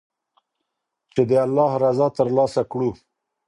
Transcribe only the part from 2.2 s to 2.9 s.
لاسه کړو.